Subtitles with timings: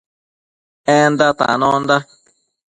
[0.95, 1.97] Enda tanonda